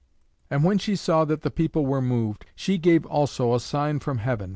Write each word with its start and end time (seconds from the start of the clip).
And 0.49 0.63
when 0.63 0.79
she 0.79 0.95
saw 0.95 1.25
that 1.25 1.43
the 1.43 1.51
people 1.51 1.85
were 1.85 2.01
moved, 2.01 2.47
she 2.55 2.79
gave 2.79 3.05
also 3.05 3.53
a 3.53 3.59
sign 3.59 3.99
from 3.99 4.17
heaven. 4.17 4.49